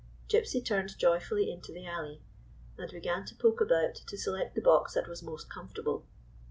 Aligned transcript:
Gypsy 0.27 0.65
turned 0.65 0.97
joyfully 0.97 1.51
into 1.51 1.71
the 1.71 1.85
alley, 1.85 2.23
and 2.75 2.89
began 2.91 3.23
to 3.25 3.35
poke 3.35 3.61
about 3.61 3.93
to 4.07 4.17
select 4.17 4.55
the 4.55 4.59
box 4.61 4.95
that 4.95 5.07
was 5.07 5.21
most 5.21 5.47
comfortable. 5.47 6.07